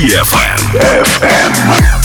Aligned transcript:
DFM. 0.00 0.56
FM. 1.04 1.99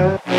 Uh 0.00 0.18
-huh. 0.24 0.29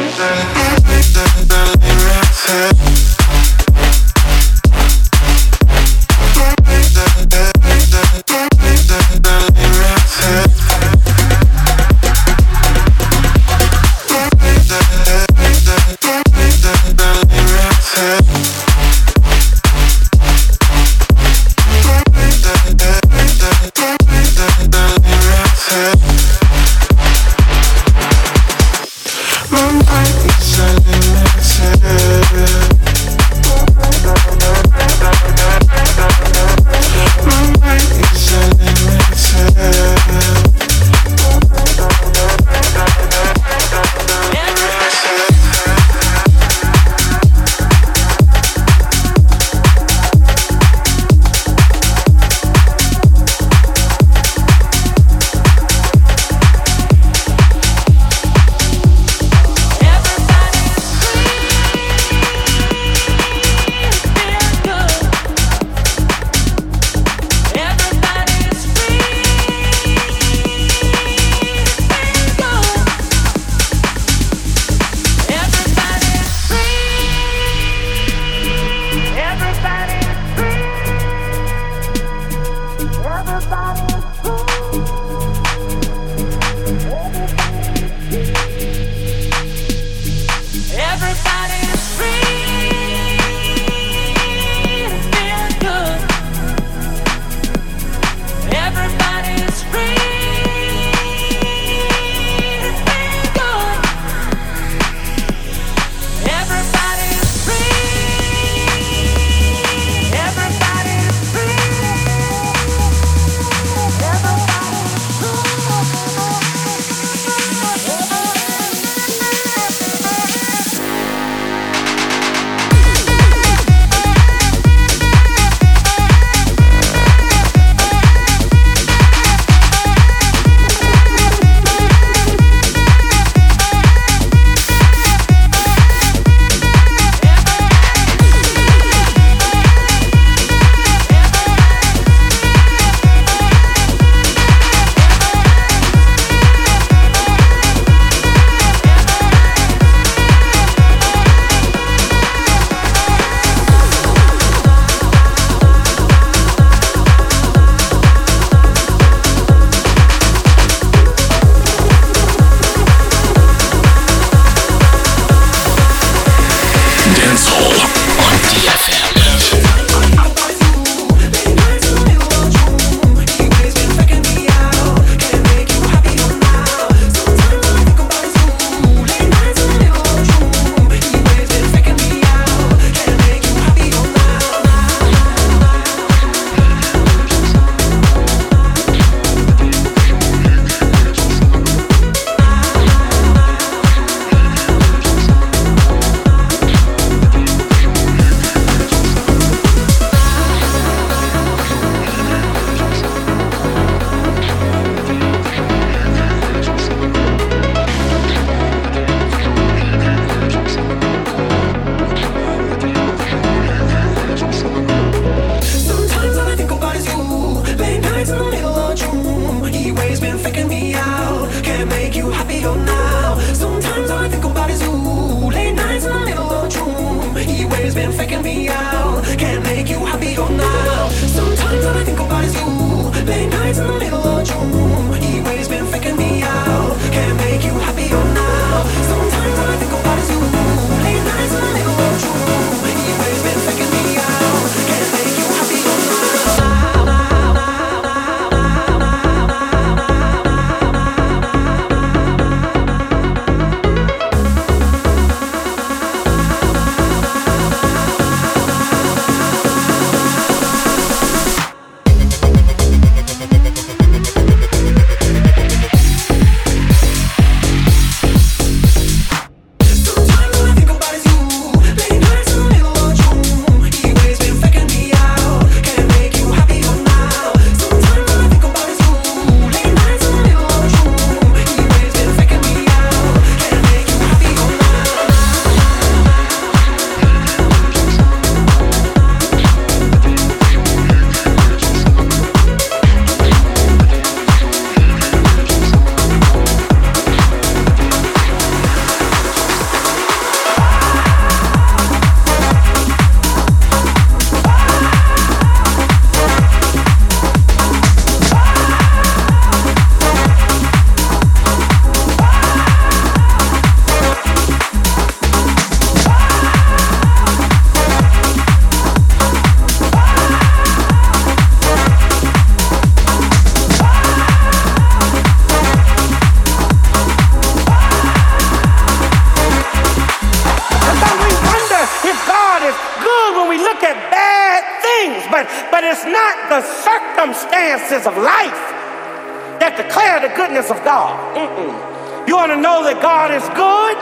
You 341.61 342.57
want 342.57 342.73
to 342.73 342.79
know 342.81 343.05
that 343.05 343.21
God 343.21 343.53
is 343.53 343.61
good? 343.77 344.17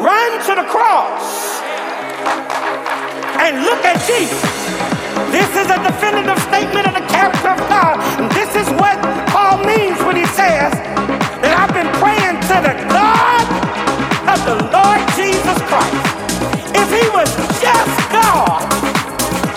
Run 0.00 0.30
to 0.48 0.52
the 0.56 0.64
cross 0.72 1.60
and 3.44 3.60
look 3.60 3.84
at 3.84 4.00
Jesus. 4.08 4.40
This 5.28 5.52
is 5.52 5.68
a 5.68 5.76
definitive 5.84 6.40
statement 6.48 6.88
of 6.88 6.96
the 6.96 7.04
character 7.12 7.52
of 7.52 7.60
God. 7.68 8.00
This 8.32 8.56
is 8.56 8.64
what 8.80 8.96
Paul 9.28 9.60
means 9.68 10.00
when 10.00 10.16
he 10.16 10.24
says 10.32 10.72
that 11.44 11.52
I've 11.60 11.76
been 11.76 11.92
praying 12.00 12.40
to 12.48 12.56
the 12.64 12.72
God 12.88 13.44
of 14.24 14.40
the 14.48 14.56
Lord 14.72 15.00
Jesus 15.12 15.60
Christ. 15.68 16.08
If 16.72 16.88
he 16.88 17.04
was 17.12 17.28
just 17.60 17.96
God, 18.08 18.64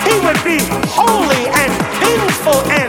he 0.03 0.19
would 0.19 0.41
be 0.43 0.59
holy 0.91 1.47
and 1.47 1.71
vengeful 2.03 2.59
and 2.75 2.82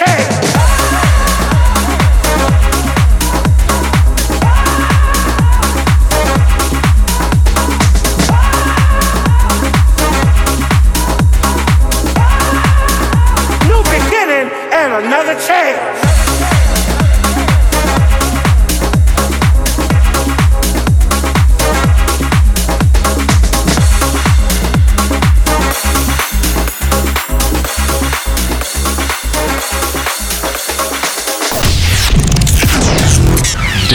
another 0.00 0.37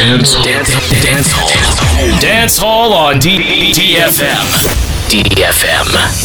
Dance, 0.04 0.36
dance, 0.43 0.70
dance 1.01 1.32
hall. 1.32 2.20
Dance 2.20 2.58
hall 2.58 2.91
on 2.91 3.22
DFM. 3.22 4.36
DFM. 5.08 6.22